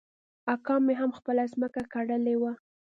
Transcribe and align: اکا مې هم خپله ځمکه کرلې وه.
اکا 0.53 0.75
مې 0.85 0.93
هم 1.01 1.11
خپله 1.17 1.43
ځمکه 1.53 1.81
کرلې 1.93 2.35
وه. 2.41 2.53